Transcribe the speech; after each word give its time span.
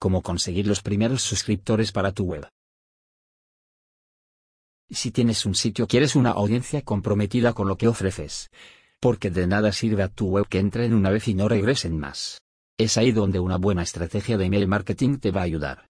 Cómo 0.00 0.22
conseguir 0.22 0.66
los 0.68 0.80
primeros 0.80 1.22
suscriptores 1.22 1.90
para 1.90 2.12
tu 2.12 2.24
web. 2.24 2.48
Si 4.90 5.10
tienes 5.10 5.44
un 5.44 5.56
sitio 5.56 5.88
quieres 5.88 6.14
una 6.14 6.30
audiencia 6.30 6.82
comprometida 6.82 7.52
con 7.52 7.66
lo 7.66 7.76
que 7.76 7.88
ofreces. 7.88 8.48
Porque 9.00 9.30
de 9.30 9.46
nada 9.48 9.72
sirve 9.72 10.04
a 10.04 10.08
tu 10.08 10.28
web 10.28 10.46
que 10.48 10.60
entren 10.60 10.94
una 10.94 11.10
vez 11.10 11.26
y 11.26 11.34
no 11.34 11.48
regresen 11.48 11.98
más. 11.98 12.40
Es 12.78 12.96
ahí 12.96 13.10
donde 13.10 13.40
una 13.40 13.56
buena 13.56 13.82
estrategia 13.82 14.38
de 14.38 14.44
email 14.44 14.68
marketing 14.68 15.18
te 15.18 15.32
va 15.32 15.40
a 15.40 15.44
ayudar. 15.44 15.88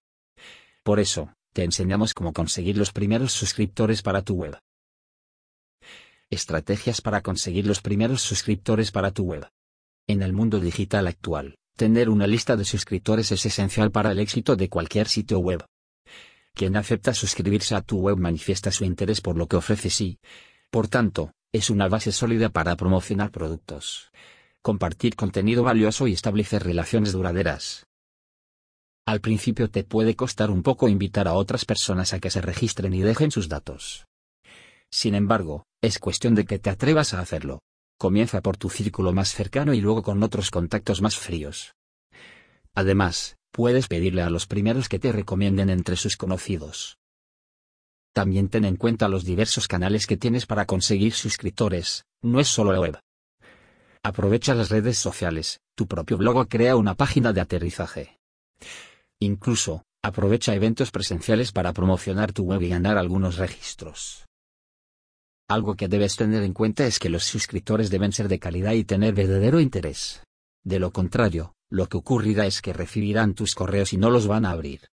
Por 0.83 0.99
eso, 0.99 1.31
te 1.53 1.63
enseñamos 1.63 2.15
cómo 2.15 2.33
conseguir 2.33 2.77
los 2.77 2.91
primeros 2.91 3.31
suscriptores 3.31 4.01
para 4.01 4.23
tu 4.23 4.33
web. 4.35 4.57
Estrategias 6.31 7.01
para 7.01 7.21
conseguir 7.21 7.67
los 7.67 7.81
primeros 7.81 8.23
suscriptores 8.23 8.91
para 8.91 9.11
tu 9.11 9.23
web. 9.23 9.47
En 10.07 10.23
el 10.23 10.33
mundo 10.33 10.59
digital 10.59 11.05
actual, 11.05 11.59
tener 11.79 12.09
una 12.09 12.27
lista 12.27 12.57
de 12.57 12.65
suscriptores 12.65 13.31
es 13.31 13.45
esencial 13.45 13.89
para 13.89 14.11
el 14.11 14.19
éxito 14.19 14.57
de 14.57 14.67
cualquier 14.67 15.07
sitio 15.07 15.39
web. 15.39 15.63
Quien 16.53 16.75
acepta 16.75 17.13
suscribirse 17.13 17.73
a 17.73 17.81
tu 17.81 17.99
web 17.99 18.17
manifiesta 18.17 18.69
su 18.69 18.83
interés 18.83 19.21
por 19.21 19.37
lo 19.37 19.47
que 19.47 19.55
ofreces 19.55 20.01
y, 20.01 20.19
por 20.71 20.89
tanto, 20.89 21.31
es 21.53 21.69
una 21.69 21.87
base 21.87 22.11
sólida 22.11 22.49
para 22.49 22.75
promocionar 22.75 23.31
productos, 23.31 24.11
compartir 24.61 25.15
contenido 25.15 25.63
valioso 25.63 26.05
y 26.07 26.11
establecer 26.11 26.63
relaciones 26.63 27.13
duraderas. 27.13 27.85
Al 29.07 29.21
principio 29.21 29.69
te 29.69 29.85
puede 29.85 30.17
costar 30.17 30.51
un 30.51 30.63
poco 30.63 30.89
invitar 30.89 31.29
a 31.29 31.33
otras 31.33 31.63
personas 31.63 32.11
a 32.11 32.19
que 32.19 32.29
se 32.29 32.41
registren 32.41 32.93
y 32.93 33.03
dejen 33.03 33.31
sus 33.31 33.47
datos. 33.47 34.05
Sin 34.91 35.15
embargo, 35.15 35.63
es 35.81 35.97
cuestión 35.97 36.35
de 36.35 36.43
que 36.43 36.59
te 36.59 36.69
atrevas 36.69 37.13
a 37.13 37.21
hacerlo. 37.21 37.61
Comienza 37.99 38.39
por 38.39 38.55
tu 38.55 38.69
círculo 38.69 39.11
más 39.11 39.33
cercano 39.33 39.73
y 39.73 39.81
luego 39.81 40.03
con 40.03 40.23
otros 40.23 40.51
contactos 40.51 41.01
más 41.01 41.17
fríos. 41.17 41.75
Además, 42.73 43.35
puedes 43.51 43.89
pedirle 43.89 44.21
a 44.21 44.29
los 44.29 44.47
primeros 44.47 44.87
que 44.87 44.99
te 44.99 45.11
recomienden 45.11 45.69
entre 45.69 45.97
sus 45.97 46.15
conocidos. 46.15 46.97
También 48.13 48.47
ten 48.47 48.63
en 48.63 48.77
cuenta 48.77 49.09
los 49.09 49.25
diversos 49.25 49.67
canales 49.67 50.07
que 50.07 50.15
tienes 50.15 50.45
para 50.45 50.65
conseguir 50.65 51.11
suscriptores, 51.11 52.05
no 52.23 52.39
es 52.39 52.47
solo 52.47 52.71
la 52.71 52.79
web. 52.79 52.99
Aprovecha 54.01 54.55
las 54.55 54.69
redes 54.69 54.97
sociales, 54.97 55.59
tu 55.75 55.85
propio 55.85 56.17
blog 56.17 56.37
o 56.37 56.45
crea 56.45 56.77
una 56.77 56.95
página 56.95 57.33
de 57.33 57.41
aterrizaje. 57.41 58.17
Incluso, 59.19 59.83
aprovecha 60.01 60.55
eventos 60.55 60.91
presenciales 60.91 61.51
para 61.51 61.73
promocionar 61.73 62.31
tu 62.31 62.43
web 62.43 62.61
y 62.61 62.69
ganar 62.69 62.97
algunos 62.97 63.35
registros. 63.37 64.28
Algo 65.49 65.75
que 65.75 65.87
debes 65.87 66.15
tener 66.15 66.43
en 66.43 66.53
cuenta 66.53 66.85
es 66.85 66.99
que 66.99 67.09
los 67.09 67.23
suscriptores 67.23 67.89
deben 67.89 68.11
ser 68.11 68.27
de 68.27 68.37
calidad 68.37 68.73
y 68.73 68.83
tener 68.83 69.15
verdadero 69.15 69.59
interés. 69.59 70.21
De 70.63 70.77
lo 70.77 70.91
contrario, 70.91 71.55
lo 71.71 71.89
que 71.89 71.97
ocurrirá 71.97 72.45
es 72.45 72.61
que 72.61 72.71
recibirán 72.71 73.33
tus 73.33 73.55
correos 73.55 73.91
y 73.91 73.97
no 73.97 74.11
los 74.11 74.27
van 74.27 74.45
a 74.45 74.51
abrir. 74.51 74.89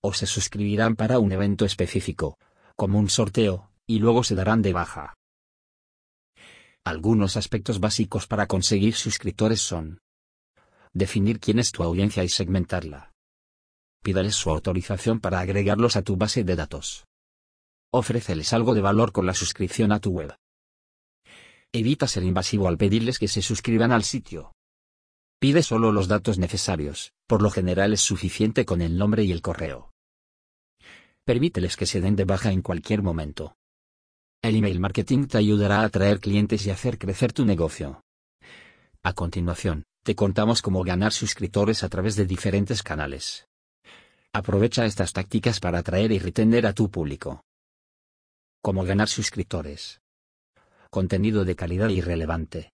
O 0.00 0.14
se 0.14 0.24
suscribirán 0.24 0.96
para 0.96 1.18
un 1.18 1.30
evento 1.30 1.66
específico, 1.66 2.38
como 2.74 2.98
un 2.98 3.10
sorteo, 3.10 3.70
y 3.86 3.98
luego 3.98 4.24
se 4.24 4.34
darán 4.34 4.62
de 4.62 4.72
baja. 4.72 5.14
Algunos 6.82 7.36
aspectos 7.36 7.78
básicos 7.78 8.26
para 8.26 8.46
conseguir 8.46 8.94
suscriptores 8.94 9.60
son 9.60 9.98
definir 10.94 11.38
quién 11.38 11.58
es 11.58 11.70
tu 11.70 11.82
audiencia 11.82 12.24
y 12.24 12.30
segmentarla. 12.30 13.12
Pídales 14.02 14.36
su 14.36 14.48
autorización 14.48 15.20
para 15.20 15.40
agregarlos 15.40 15.96
a 15.96 16.02
tu 16.02 16.16
base 16.16 16.44
de 16.44 16.56
datos. 16.56 17.04
Ofréceles 17.92 18.52
algo 18.52 18.74
de 18.74 18.80
valor 18.80 19.12
con 19.12 19.26
la 19.26 19.34
suscripción 19.34 19.92
a 19.92 20.00
tu 20.00 20.10
web. 20.10 20.34
Evita 21.72 22.06
ser 22.06 22.22
invasivo 22.22 22.68
al 22.68 22.78
pedirles 22.78 23.18
que 23.18 23.28
se 23.28 23.42
suscriban 23.42 23.92
al 23.92 24.02
sitio. 24.02 24.52
Pide 25.38 25.62
solo 25.62 25.92
los 25.92 26.08
datos 26.08 26.38
necesarios, 26.38 27.12
por 27.26 27.42
lo 27.42 27.50
general 27.50 27.92
es 27.92 28.00
suficiente 28.00 28.64
con 28.64 28.80
el 28.80 28.96
nombre 28.96 29.24
y 29.24 29.32
el 29.32 29.42
correo. 29.42 29.92
Permíteles 31.24 31.76
que 31.76 31.86
se 31.86 32.00
den 32.00 32.16
de 32.16 32.24
baja 32.24 32.52
en 32.52 32.62
cualquier 32.62 33.02
momento. 33.02 33.56
El 34.42 34.56
email 34.56 34.80
marketing 34.80 35.26
te 35.26 35.38
ayudará 35.38 35.80
a 35.80 35.84
atraer 35.84 36.20
clientes 36.20 36.64
y 36.66 36.70
hacer 36.70 36.98
crecer 36.98 37.32
tu 37.32 37.44
negocio. 37.44 38.02
A 39.02 39.12
continuación, 39.12 39.84
te 40.04 40.14
contamos 40.14 40.62
cómo 40.62 40.84
ganar 40.84 41.12
suscriptores 41.12 41.82
a 41.82 41.88
través 41.88 42.16
de 42.16 42.26
diferentes 42.26 42.82
canales. 42.82 43.46
Aprovecha 44.32 44.84
estas 44.84 45.12
tácticas 45.12 45.60
para 45.60 45.78
atraer 45.78 46.12
y 46.12 46.18
retener 46.18 46.66
a 46.66 46.72
tu 46.72 46.90
público. 46.90 47.45
Cómo 48.66 48.82
ganar 48.82 49.08
suscriptores. 49.08 50.00
Contenido 50.90 51.44
de 51.44 51.54
calidad 51.54 51.88
y 51.88 52.00
relevante. 52.00 52.72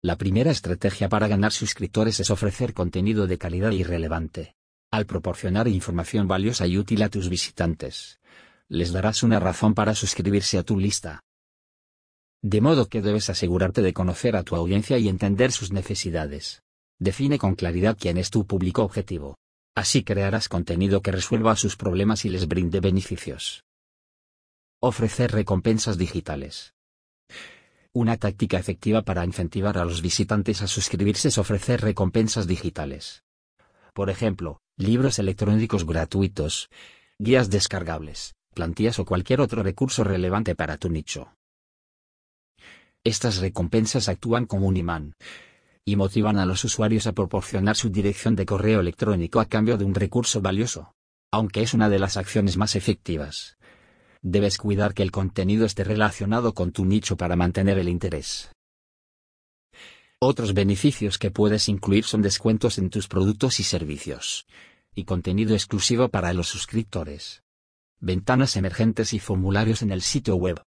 La 0.00 0.16
primera 0.16 0.52
estrategia 0.52 1.08
para 1.08 1.26
ganar 1.26 1.50
suscriptores 1.50 2.20
es 2.20 2.30
ofrecer 2.30 2.72
contenido 2.72 3.26
de 3.26 3.38
calidad 3.38 3.72
y 3.72 3.82
relevante. 3.82 4.54
Al 4.92 5.04
proporcionar 5.04 5.66
información 5.66 6.28
valiosa 6.28 6.68
y 6.68 6.78
útil 6.78 7.02
a 7.02 7.08
tus 7.08 7.28
visitantes, 7.28 8.20
les 8.68 8.92
darás 8.92 9.24
una 9.24 9.40
razón 9.40 9.74
para 9.74 9.96
suscribirse 9.96 10.58
a 10.58 10.62
tu 10.62 10.78
lista. 10.78 11.24
De 12.40 12.60
modo 12.60 12.86
que 12.86 13.02
debes 13.02 13.28
asegurarte 13.28 13.82
de 13.82 13.92
conocer 13.92 14.36
a 14.36 14.44
tu 14.44 14.54
audiencia 14.54 14.96
y 14.98 15.08
entender 15.08 15.50
sus 15.50 15.72
necesidades. 15.72 16.62
Define 17.00 17.38
con 17.38 17.56
claridad 17.56 17.96
quién 17.98 18.16
es 18.16 18.30
tu 18.30 18.46
público 18.46 18.84
objetivo. 18.84 19.38
Así 19.74 20.04
crearás 20.04 20.48
contenido 20.48 21.02
que 21.02 21.10
resuelva 21.10 21.56
sus 21.56 21.74
problemas 21.74 22.24
y 22.26 22.28
les 22.28 22.46
brinde 22.46 22.78
beneficios. 22.78 23.64
Ofrecer 24.84 25.30
recompensas 25.30 25.96
digitales. 25.96 26.74
Una 27.92 28.16
táctica 28.16 28.58
efectiva 28.58 29.02
para 29.02 29.24
incentivar 29.24 29.78
a 29.78 29.84
los 29.84 30.02
visitantes 30.02 30.60
a 30.60 30.66
suscribirse 30.66 31.28
es 31.28 31.38
ofrecer 31.38 31.82
recompensas 31.82 32.48
digitales. 32.48 33.22
Por 33.94 34.10
ejemplo, 34.10 34.60
libros 34.76 35.20
electrónicos 35.20 35.86
gratuitos, 35.86 36.68
guías 37.16 37.48
descargables, 37.48 38.34
plantillas 38.54 38.98
o 38.98 39.04
cualquier 39.04 39.40
otro 39.40 39.62
recurso 39.62 40.02
relevante 40.02 40.56
para 40.56 40.78
tu 40.78 40.90
nicho. 40.90 41.32
Estas 43.04 43.36
recompensas 43.36 44.08
actúan 44.08 44.46
como 44.46 44.66
un 44.66 44.76
imán 44.76 45.14
y 45.84 45.94
motivan 45.94 46.40
a 46.40 46.44
los 46.44 46.64
usuarios 46.64 47.06
a 47.06 47.12
proporcionar 47.12 47.76
su 47.76 47.88
dirección 47.88 48.34
de 48.34 48.46
correo 48.46 48.80
electrónico 48.80 49.38
a 49.38 49.44
cambio 49.44 49.78
de 49.78 49.84
un 49.84 49.94
recurso 49.94 50.40
valioso. 50.40 50.96
Aunque 51.30 51.62
es 51.62 51.72
una 51.72 51.88
de 51.88 52.00
las 52.00 52.16
acciones 52.16 52.56
más 52.56 52.74
efectivas, 52.74 53.56
debes 54.22 54.56
cuidar 54.56 54.94
que 54.94 55.02
el 55.02 55.10
contenido 55.10 55.66
esté 55.66 55.84
relacionado 55.84 56.54
con 56.54 56.72
tu 56.72 56.84
nicho 56.84 57.16
para 57.16 57.36
mantener 57.36 57.78
el 57.78 57.88
interés. 57.88 58.50
Otros 60.20 60.54
beneficios 60.54 61.18
que 61.18 61.32
puedes 61.32 61.68
incluir 61.68 62.04
son 62.04 62.22
descuentos 62.22 62.78
en 62.78 62.90
tus 62.90 63.08
productos 63.08 63.58
y 63.58 63.64
servicios, 63.64 64.46
y 64.94 65.04
contenido 65.04 65.54
exclusivo 65.54 66.08
para 66.08 66.32
los 66.32 66.46
suscriptores. 66.46 67.42
Ventanas 67.98 68.56
emergentes 68.56 69.12
y 69.12 69.18
formularios 69.18 69.82
en 69.82 69.90
el 69.90 70.00
sitio 70.00 70.36
web. 70.36 70.62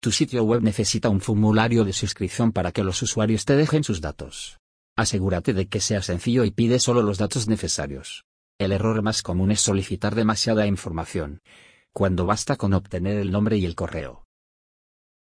Tu 0.00 0.12
sitio 0.12 0.44
web 0.44 0.62
necesita 0.62 1.08
un 1.08 1.20
formulario 1.20 1.84
de 1.84 1.92
suscripción 1.92 2.52
para 2.52 2.70
que 2.70 2.84
los 2.84 3.02
usuarios 3.02 3.44
te 3.44 3.56
dejen 3.56 3.82
sus 3.82 4.00
datos. 4.00 4.58
Asegúrate 4.96 5.52
de 5.52 5.66
que 5.66 5.80
sea 5.80 6.02
sencillo 6.02 6.44
y 6.44 6.50
pide 6.52 6.78
solo 6.78 7.02
los 7.02 7.18
datos 7.18 7.48
necesarios. 7.48 8.24
El 8.58 8.70
error 8.70 9.02
más 9.02 9.22
común 9.22 9.50
es 9.50 9.60
solicitar 9.60 10.14
demasiada 10.14 10.66
información, 10.66 11.40
cuando 11.92 12.24
basta 12.26 12.56
con 12.56 12.72
obtener 12.72 13.18
el 13.18 13.30
nombre 13.30 13.56
y 13.58 13.66
el 13.66 13.74
correo. 13.74 14.26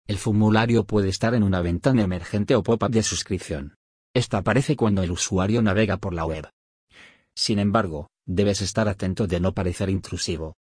El 0.06 0.18
formulario 0.18 0.84
puede 0.84 1.08
estar 1.08 1.34
en 1.34 1.42
una 1.42 1.62
ventana 1.62 2.02
emergente 2.02 2.54
o 2.54 2.62
pop-up 2.62 2.90
de 2.90 3.02
suscripción. 3.02 3.76
Esta 4.14 4.38
aparece 4.38 4.76
cuando 4.76 5.02
el 5.02 5.10
usuario 5.10 5.62
navega 5.62 5.96
por 5.96 6.12
la 6.12 6.26
web. 6.26 6.50
Sin 7.34 7.58
embargo, 7.58 8.10
debes 8.26 8.60
estar 8.60 8.88
atento 8.88 9.26
de 9.26 9.40
no 9.40 9.54
parecer 9.54 9.88
intrusivo. 9.88 10.56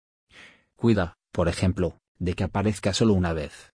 Cuida, 0.75 1.17
por 1.31 1.47
ejemplo, 1.47 1.99
de 2.19 2.33
que 2.33 2.43
aparezca 2.43 2.93
solo 2.93 3.13
una 3.13 3.31
vez. 3.31 3.71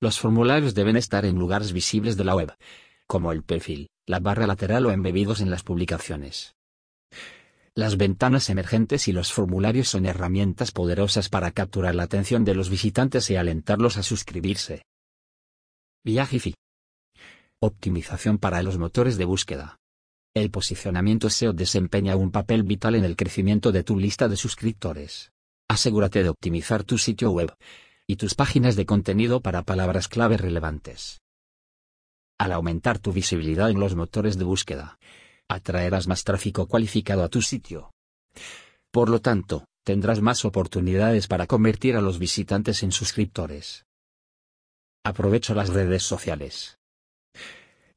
Los 0.00 0.18
formularios 0.18 0.74
deben 0.74 0.96
estar 0.96 1.24
en 1.24 1.38
lugares 1.38 1.72
visibles 1.72 2.16
de 2.16 2.24
la 2.24 2.34
web, 2.34 2.54
como 3.06 3.32
el 3.32 3.42
perfil, 3.44 3.90
la 4.06 4.18
barra 4.18 4.46
lateral 4.46 4.86
o 4.86 4.90
embebidos 4.90 5.40
en 5.40 5.50
las 5.50 5.62
publicaciones. 5.62 6.56
Las 7.76 7.96
ventanas 7.96 8.50
emergentes 8.50 9.06
y 9.06 9.12
los 9.12 9.32
formularios 9.32 9.88
son 9.88 10.04
herramientas 10.04 10.72
poderosas 10.72 11.28
para 11.28 11.52
capturar 11.52 11.94
la 11.94 12.02
atención 12.02 12.44
de 12.44 12.54
los 12.54 12.68
visitantes 12.68 13.30
y 13.30 13.36
alentarlos 13.36 13.96
a 13.96 14.02
suscribirse. 14.02 14.82
Viajifi. 16.04 16.54
Optimización 17.60 18.38
para 18.38 18.62
los 18.62 18.78
motores 18.78 19.18
de 19.18 19.24
búsqueda. 19.24 19.78
El 20.34 20.50
posicionamiento 20.50 21.30
SEO 21.30 21.52
desempeña 21.52 22.16
un 22.16 22.32
papel 22.32 22.64
vital 22.64 22.96
en 22.96 23.04
el 23.04 23.16
crecimiento 23.16 23.70
de 23.70 23.84
tu 23.84 23.98
lista 23.98 24.28
de 24.28 24.36
suscriptores. 24.36 25.30
Asegúrate 25.68 26.22
de 26.24 26.28
optimizar 26.28 26.82
tu 26.82 26.98
sitio 26.98 27.30
web 27.30 27.54
y 28.06 28.16
tus 28.16 28.34
páginas 28.34 28.74
de 28.74 28.86
contenido 28.86 29.40
para 29.40 29.62
palabras 29.62 30.08
clave 30.08 30.36
relevantes. 30.36 31.20
Al 32.38 32.52
aumentar 32.52 32.98
tu 32.98 33.12
visibilidad 33.12 33.70
en 33.70 33.78
los 33.78 33.94
motores 33.94 34.38
de 34.38 34.44
búsqueda, 34.44 34.98
atraerás 35.50 36.06
más 36.06 36.22
tráfico 36.22 36.66
cualificado 36.66 37.24
a 37.24 37.28
tu 37.28 37.42
sitio. 37.42 37.90
Por 38.92 39.08
lo 39.08 39.20
tanto, 39.20 39.64
tendrás 39.84 40.20
más 40.20 40.44
oportunidades 40.44 41.26
para 41.26 41.46
convertir 41.46 41.96
a 41.96 42.00
los 42.00 42.18
visitantes 42.18 42.84
en 42.84 42.92
suscriptores. 42.92 43.84
Aprovecho 45.04 45.54
las 45.54 45.70
redes 45.70 46.04
sociales. 46.04 46.78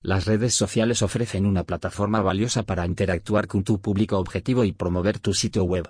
Las 0.02 0.26
redes 0.26 0.56
sociales 0.56 1.02
ofrecen 1.02 1.46
una 1.46 1.64
plataforma 1.64 2.22
valiosa 2.22 2.64
para 2.64 2.86
interactuar 2.86 3.48
con 3.48 3.64
tu 3.64 3.80
público 3.80 4.18
objetivo 4.18 4.64
y 4.66 4.72
promover 4.72 5.20
tu 5.20 5.34
sitio 5.34 5.64
web. 5.64 5.90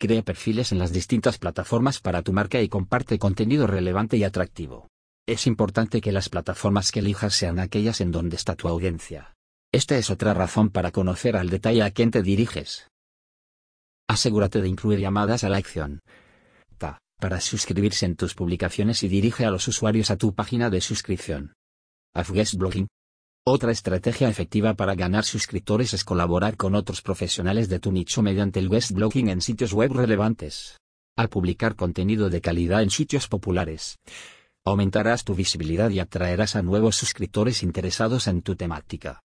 Crea 0.00 0.22
perfiles 0.22 0.72
en 0.72 0.78
las 0.78 0.92
distintas 0.92 1.38
plataformas 1.38 2.00
para 2.00 2.22
tu 2.22 2.32
marca 2.32 2.60
y 2.60 2.68
comparte 2.68 3.18
contenido 3.18 3.66
relevante 3.66 4.16
y 4.16 4.24
atractivo. 4.24 4.88
Es 5.26 5.46
importante 5.46 6.00
que 6.00 6.12
las 6.12 6.28
plataformas 6.28 6.90
que 6.92 7.00
elijas 7.00 7.34
sean 7.34 7.58
aquellas 7.58 8.00
en 8.00 8.10
donde 8.10 8.36
está 8.36 8.56
tu 8.56 8.68
audiencia. 8.68 9.33
Esta 9.74 9.98
es 9.98 10.08
otra 10.08 10.34
razón 10.34 10.70
para 10.70 10.92
conocer 10.92 11.36
al 11.36 11.50
detalle 11.50 11.82
a 11.82 11.90
quién 11.90 12.12
te 12.12 12.22
diriges. 12.22 12.86
Asegúrate 14.08 14.62
de 14.62 14.68
incluir 14.68 15.00
llamadas 15.00 15.42
a 15.42 15.48
la 15.48 15.56
acción. 15.56 15.98
Ta, 16.78 17.00
para 17.18 17.40
suscribirse 17.40 18.06
en 18.06 18.14
tus 18.14 18.34
publicaciones 18.36 19.02
y 19.02 19.08
dirige 19.08 19.44
a 19.44 19.50
los 19.50 19.66
usuarios 19.66 20.12
a 20.12 20.16
tu 20.16 20.32
página 20.32 20.70
de 20.70 20.80
suscripción. 20.80 21.54
Guest 22.14 22.54
blogging. 22.54 22.86
Otra 23.44 23.72
estrategia 23.72 24.28
efectiva 24.28 24.74
para 24.74 24.94
ganar 24.94 25.24
suscriptores 25.24 25.92
es 25.92 26.04
colaborar 26.04 26.56
con 26.56 26.76
otros 26.76 27.02
profesionales 27.02 27.68
de 27.68 27.80
tu 27.80 27.90
nicho 27.90 28.22
mediante 28.22 28.60
el 28.60 28.68
guest 28.68 28.92
blogging 28.92 29.28
en 29.28 29.40
sitios 29.40 29.72
web 29.72 29.92
relevantes. 29.92 30.78
Al 31.16 31.28
publicar 31.28 31.74
contenido 31.74 32.30
de 32.30 32.40
calidad 32.40 32.84
en 32.84 32.90
sitios 32.90 33.26
populares, 33.26 33.98
aumentarás 34.64 35.24
tu 35.24 35.34
visibilidad 35.34 35.90
y 35.90 35.98
atraerás 35.98 36.54
a 36.54 36.62
nuevos 36.62 36.94
suscriptores 36.94 37.64
interesados 37.64 38.28
en 38.28 38.40
tu 38.42 38.54
temática. 38.54 39.20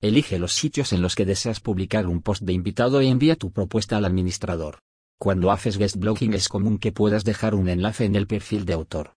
Elige 0.00 0.38
los 0.38 0.54
sitios 0.54 0.92
en 0.92 1.02
los 1.02 1.16
que 1.16 1.24
deseas 1.24 1.58
publicar 1.58 2.06
un 2.06 2.22
post 2.22 2.42
de 2.42 2.52
invitado 2.52 3.02
y 3.02 3.08
envía 3.08 3.34
tu 3.34 3.50
propuesta 3.50 3.96
al 3.96 4.04
administrador. 4.04 4.78
Cuando 5.18 5.50
haces 5.50 5.76
guest 5.76 5.96
blogging 5.96 6.34
es 6.34 6.48
común 6.48 6.78
que 6.78 6.92
puedas 6.92 7.24
dejar 7.24 7.56
un 7.56 7.68
enlace 7.68 8.04
en 8.04 8.14
el 8.14 8.28
perfil 8.28 8.64
de 8.64 8.74
autor. 8.74 9.14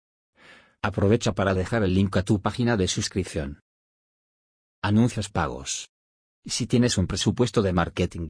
Aprovecha 0.81 1.33
para 1.33 1.53
dejar 1.53 1.83
el 1.83 1.93
link 1.93 2.15
a 2.15 2.23
tu 2.23 2.39
página 2.39 2.77
de 2.77 2.87
suscripción. 2.87 3.59
Anuncios 4.81 5.27
pagos. 5.27 5.89
Si 6.45 6.65
tienes 6.65 6.97
un 6.97 7.07
presupuesto 7.07 7.61
de 7.61 7.73
marketing, 7.73 8.29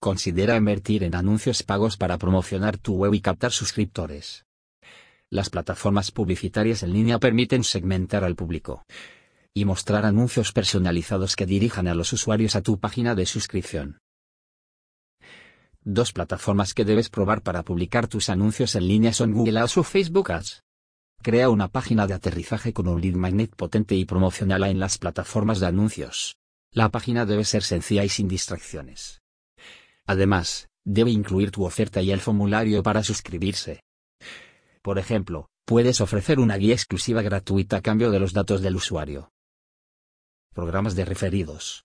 considera 0.00 0.56
invertir 0.56 1.04
en 1.04 1.14
anuncios 1.14 1.62
pagos 1.62 1.96
para 1.96 2.18
promocionar 2.18 2.78
tu 2.78 2.96
web 2.96 3.14
y 3.14 3.20
captar 3.20 3.52
suscriptores. 3.52 4.44
Las 5.30 5.50
plataformas 5.50 6.10
publicitarias 6.10 6.82
en 6.82 6.92
línea 6.92 7.20
permiten 7.20 7.62
segmentar 7.62 8.24
al 8.24 8.34
público 8.34 8.84
y 9.56 9.64
mostrar 9.64 10.04
anuncios 10.04 10.52
personalizados 10.52 11.34
que 11.34 11.46
dirijan 11.46 11.88
a 11.88 11.94
los 11.94 12.12
usuarios 12.12 12.56
a 12.56 12.60
tu 12.60 12.78
página 12.78 13.14
de 13.14 13.24
suscripción. 13.24 14.00
Dos 15.82 16.12
plataformas 16.12 16.74
que 16.74 16.84
debes 16.84 17.08
probar 17.08 17.40
para 17.40 17.62
publicar 17.62 18.06
tus 18.06 18.28
anuncios 18.28 18.74
en 18.74 18.86
línea 18.86 19.14
son 19.14 19.32
Google 19.32 19.60
Ads 19.60 19.78
o 19.78 19.82
Facebook 19.82 20.30
Ads. 20.30 20.62
Crea 21.22 21.48
una 21.48 21.68
página 21.68 22.06
de 22.06 22.12
aterrizaje 22.12 22.74
con 22.74 22.86
un 22.86 23.00
lead 23.00 23.14
magnet 23.14 23.56
potente 23.56 23.94
y 23.94 24.04
promocionala 24.04 24.68
en 24.68 24.78
las 24.78 24.98
plataformas 24.98 25.58
de 25.58 25.68
anuncios. 25.68 26.36
La 26.70 26.90
página 26.90 27.24
debe 27.24 27.44
ser 27.44 27.62
sencilla 27.62 28.04
y 28.04 28.10
sin 28.10 28.28
distracciones. 28.28 29.22
Además, 30.04 30.68
debe 30.84 31.12
incluir 31.12 31.50
tu 31.50 31.64
oferta 31.64 32.02
y 32.02 32.10
el 32.10 32.20
formulario 32.20 32.82
para 32.82 33.02
suscribirse. 33.02 33.80
Por 34.82 34.98
ejemplo, 34.98 35.48
puedes 35.64 36.02
ofrecer 36.02 36.40
una 36.40 36.58
guía 36.58 36.74
exclusiva 36.74 37.22
gratuita 37.22 37.78
a 37.78 37.80
cambio 37.80 38.10
de 38.10 38.20
los 38.20 38.34
datos 38.34 38.60
del 38.60 38.76
usuario. 38.76 39.30
Programas 40.56 40.96
de 40.96 41.04
referidos. 41.04 41.84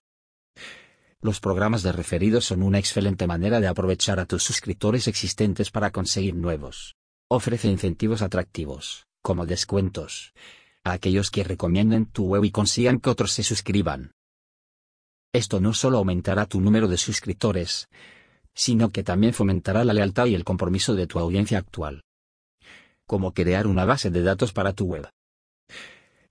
Los 1.20 1.40
programas 1.40 1.82
de 1.82 1.92
referidos 1.92 2.46
son 2.46 2.62
una 2.62 2.78
excelente 2.78 3.26
manera 3.26 3.60
de 3.60 3.66
aprovechar 3.66 4.18
a 4.18 4.24
tus 4.24 4.44
suscriptores 4.44 5.08
existentes 5.08 5.70
para 5.70 5.90
conseguir 5.90 6.34
nuevos. 6.34 6.96
Ofrece 7.28 7.68
incentivos 7.68 8.22
atractivos, 8.22 9.04
como 9.20 9.44
descuentos, 9.44 10.32
a 10.84 10.92
aquellos 10.92 11.30
que 11.30 11.44
recomienden 11.44 12.06
tu 12.06 12.24
web 12.24 12.44
y 12.44 12.50
consigan 12.50 12.98
que 12.98 13.10
otros 13.10 13.32
se 13.32 13.42
suscriban. 13.42 14.12
Esto 15.34 15.60
no 15.60 15.74
solo 15.74 15.98
aumentará 15.98 16.46
tu 16.46 16.58
número 16.58 16.88
de 16.88 16.96
suscriptores, 16.96 17.90
sino 18.54 18.88
que 18.88 19.04
también 19.04 19.34
fomentará 19.34 19.84
la 19.84 19.92
lealtad 19.92 20.24
y 20.28 20.34
el 20.34 20.44
compromiso 20.44 20.94
de 20.94 21.06
tu 21.06 21.18
audiencia 21.18 21.58
actual. 21.58 22.04
Como 23.06 23.34
crear 23.34 23.66
una 23.66 23.84
base 23.84 24.10
de 24.10 24.22
datos 24.22 24.54
para 24.54 24.72
tu 24.72 24.86
web. 24.86 25.10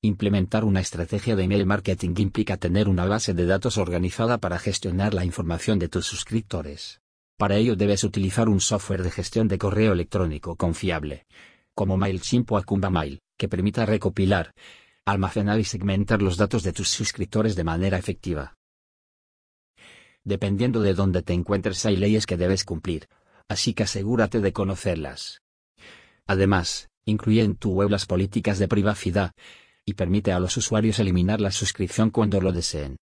Implementar 0.04 0.66
una 0.66 0.80
estrategia 0.80 1.36
de 1.36 1.44
email 1.44 1.68
marketing 1.68 2.16
implica 2.18 2.58
tener 2.58 2.90
una 2.90 3.06
base 3.06 3.36
de 3.36 3.46
datos 3.46 3.78
organizada 3.78 4.40
para 4.40 4.58
gestionar 4.58 5.14
la 5.14 5.26
información 5.26 5.78
de 5.78 5.90
tus 5.90 6.08
suscriptores. 6.08 7.02
Para 7.38 7.58
ello 7.58 7.76
debes 7.76 8.04
utilizar 8.04 8.50
un 8.50 8.62
software 8.62 9.04
de 9.04 9.12
gestión 9.12 9.48
de 9.48 9.60
correo 9.60 9.94
electrónico 9.94 10.56
confiable, 10.56 11.28
como 11.76 11.98
MailChimp 11.98 12.52
o 12.52 12.58
Akumba 12.58 12.90
Mail, 12.90 13.22
que 13.38 13.48
permita 13.48 13.86
recopilar, 13.86 14.56
almacenar 15.06 15.60
y 15.60 15.66
segmentar 15.66 16.24
los 16.24 16.36
datos 16.36 16.64
de 16.64 16.74
tus 16.74 16.90
suscriptores 16.90 17.56
de 17.56 17.64
manera 17.64 18.00
efectiva. 18.00 18.56
Dependiendo 20.24 20.82
de 20.82 20.96
dónde 20.96 21.22
te 21.22 21.34
encuentres 21.34 21.86
hay 21.86 21.96
leyes 21.96 22.26
que 22.26 22.38
debes 22.38 22.64
cumplir, 22.64 23.08
así 23.48 23.76
que 23.76 23.84
asegúrate 23.84 24.40
de 24.42 24.52
conocerlas. 24.52 25.44
Además, 26.26 26.90
incluye 27.06 27.44
en 27.44 27.56
tu 27.56 27.74
web 27.74 27.92
las 27.92 28.08
políticas 28.08 28.58
de 28.58 28.68
privacidad, 28.68 29.34
y 29.86 29.94
permite 29.94 30.32
a 30.32 30.40
los 30.40 30.58
usuarios 30.58 31.00
eliminar 31.00 31.42
la 31.42 31.52
suscripción 31.52 32.10
cuando 32.10 32.40
lo 32.42 32.52
deseen. 32.52 32.98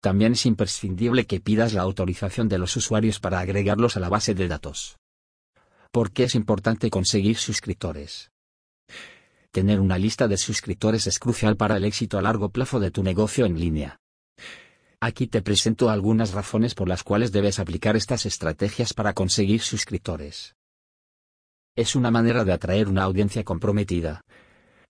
También 0.00 0.32
es 0.32 0.44
imprescindible 0.44 1.26
que 1.26 1.40
pidas 1.40 1.72
la 1.72 1.82
autorización 1.82 2.48
de 2.48 2.58
los 2.58 2.76
usuarios 2.76 3.20
para 3.20 3.40
agregarlos 3.40 3.96
a 3.96 4.00
la 4.00 4.10
base 4.10 4.34
de 4.34 4.48
datos. 4.48 4.98
¿Por 5.90 6.12
qué 6.12 6.24
es 6.24 6.34
importante 6.34 6.90
conseguir 6.90 7.36
suscriptores? 7.36 8.30
Tener 9.50 9.80
una 9.80 9.96
lista 9.96 10.28
de 10.28 10.36
suscriptores 10.36 11.06
es 11.06 11.18
crucial 11.18 11.56
para 11.56 11.76
el 11.76 11.84
éxito 11.84 12.18
a 12.18 12.22
largo 12.22 12.50
plazo 12.50 12.80
de 12.80 12.90
tu 12.90 13.02
negocio 13.02 13.46
en 13.46 13.58
línea. 13.58 14.00
Aquí 15.00 15.26
te 15.26 15.42
presento 15.42 15.90
algunas 15.90 16.32
razones 16.32 16.74
por 16.74 16.88
las 16.88 17.02
cuales 17.02 17.30
debes 17.30 17.58
aplicar 17.58 17.94
estas 17.94 18.26
estrategias 18.26 18.92
para 18.92 19.12
conseguir 19.12 19.60
suscriptores. 19.60 20.56
Es 21.76 21.94
una 21.94 22.10
manera 22.10 22.44
de 22.44 22.52
atraer 22.52 22.88
una 22.88 23.04
audiencia 23.04 23.44
comprometida, 23.44 24.22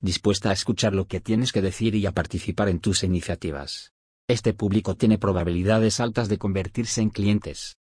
dispuesta 0.04 0.50
a 0.50 0.52
escuchar 0.52 0.94
lo 0.94 1.06
que 1.06 1.20
tienes 1.20 1.50
que 1.50 1.62
decir 1.62 1.94
y 1.94 2.04
a 2.04 2.12
participar 2.12 2.68
en 2.68 2.78
tus 2.78 3.02
iniciativas. 3.02 3.92
Este 4.28 4.52
público 4.52 4.96
tiene 4.96 5.18
probabilidades 5.18 5.98
altas 5.98 6.28
de 6.28 6.36
convertirse 6.36 7.00
en 7.00 7.08
clientes. 7.08 7.78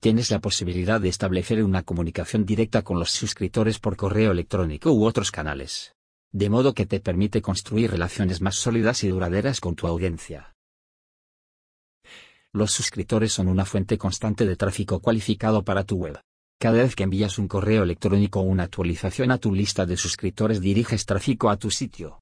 Tienes 0.00 0.30
la 0.30 0.40
posibilidad 0.40 0.98
de 0.98 1.10
establecer 1.10 1.62
una 1.62 1.82
comunicación 1.82 2.46
directa 2.46 2.80
con 2.80 2.98
los 2.98 3.10
suscriptores 3.10 3.78
por 3.78 3.96
correo 3.96 4.32
electrónico 4.32 4.90
u 4.92 5.04
otros 5.04 5.30
canales. 5.30 5.92
De 6.32 6.48
modo 6.48 6.72
que 6.72 6.86
te 6.86 7.00
permite 7.00 7.42
construir 7.42 7.90
relaciones 7.90 8.40
más 8.40 8.54
sólidas 8.54 9.04
y 9.04 9.08
duraderas 9.08 9.60
con 9.60 9.74
tu 9.74 9.86
audiencia. 9.86 10.54
Los 12.52 12.72
suscriptores 12.72 13.32
son 13.32 13.48
una 13.48 13.66
fuente 13.66 13.98
constante 13.98 14.46
de 14.46 14.56
tráfico 14.56 15.00
cualificado 15.00 15.62
para 15.62 15.84
tu 15.84 15.96
web. 15.96 16.20
Cada 16.60 16.82
vez 16.82 16.94
que 16.94 17.04
envías 17.04 17.38
un 17.38 17.48
correo 17.48 17.84
electrónico 17.84 18.40
o 18.40 18.42
una 18.42 18.64
actualización 18.64 19.30
a 19.30 19.38
tu 19.38 19.54
lista 19.54 19.86
de 19.86 19.96
suscriptores 19.96 20.60
diriges 20.60 21.06
tráfico 21.06 21.48
a 21.48 21.56
tu 21.56 21.70
sitio. 21.70 22.20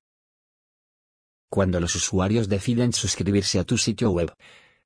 Cuando 1.50 1.80
los 1.80 1.96
usuarios 1.96 2.48
deciden 2.48 2.92
suscribirse 2.92 3.58
a 3.58 3.64
tu 3.64 3.76
sitio 3.76 4.12
web, 4.12 4.32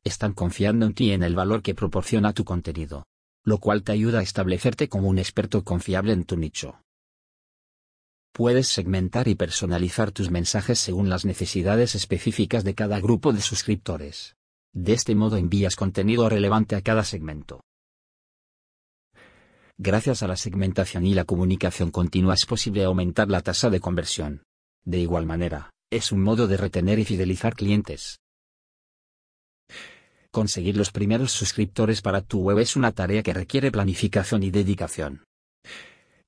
están 0.04 0.32
confiando 0.32 0.86
en 0.86 0.94
ti 0.94 1.08
y 1.08 1.12
en 1.12 1.22
el 1.22 1.34
valor 1.34 1.60
que 1.60 1.74
proporciona 1.74 2.32
tu 2.32 2.46
contenido, 2.46 3.04
lo 3.44 3.58
cual 3.58 3.82
te 3.82 3.92
ayuda 3.92 4.20
a 4.20 4.22
establecerte 4.22 4.88
como 4.88 5.08
un 5.08 5.18
experto 5.18 5.62
confiable 5.64 6.14
en 6.14 6.24
tu 6.24 6.38
nicho. 6.38 6.80
Puedes 8.32 8.68
segmentar 8.68 9.28
y 9.28 9.34
personalizar 9.34 10.12
tus 10.12 10.30
mensajes 10.30 10.78
según 10.78 11.10
las 11.10 11.26
necesidades 11.26 11.94
específicas 11.94 12.64
de 12.64 12.74
cada 12.74 13.00
grupo 13.00 13.34
de 13.34 13.42
suscriptores. 13.42 14.34
De 14.72 14.94
este 14.94 15.14
modo 15.14 15.36
envías 15.36 15.76
contenido 15.76 16.30
relevante 16.30 16.74
a 16.74 16.80
cada 16.80 17.04
segmento. 17.04 17.60
Gracias 19.84 20.22
a 20.22 20.28
la 20.28 20.36
segmentación 20.36 21.04
y 21.04 21.12
la 21.12 21.24
comunicación 21.24 21.90
continua 21.90 22.34
es 22.34 22.46
posible 22.46 22.84
aumentar 22.84 23.28
la 23.28 23.40
tasa 23.40 23.68
de 23.68 23.80
conversión. 23.80 24.44
De 24.84 25.00
igual 25.00 25.26
manera, 25.26 25.72
es 25.90 26.12
un 26.12 26.22
modo 26.22 26.46
de 26.46 26.56
retener 26.56 27.00
y 27.00 27.04
fidelizar 27.04 27.56
clientes. 27.56 28.20
Conseguir 30.30 30.76
los 30.76 30.92
primeros 30.92 31.32
suscriptores 31.32 32.00
para 32.00 32.20
tu 32.20 32.42
web 32.42 32.60
es 32.60 32.76
una 32.76 32.92
tarea 32.92 33.24
que 33.24 33.34
requiere 33.34 33.72
planificación 33.72 34.44
y 34.44 34.52
dedicación. 34.52 35.24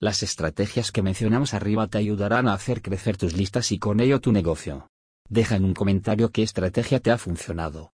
Las 0.00 0.24
estrategias 0.24 0.90
que 0.90 1.02
mencionamos 1.02 1.54
arriba 1.54 1.86
te 1.86 1.98
ayudarán 1.98 2.48
a 2.48 2.54
hacer 2.54 2.82
crecer 2.82 3.16
tus 3.16 3.36
listas 3.36 3.70
y 3.70 3.78
con 3.78 4.00
ello 4.00 4.20
tu 4.20 4.32
negocio. 4.32 4.88
Deja 5.28 5.54
en 5.54 5.64
un 5.64 5.74
comentario 5.74 6.30
qué 6.30 6.42
estrategia 6.42 6.98
te 6.98 7.12
ha 7.12 7.18
funcionado. 7.18 7.93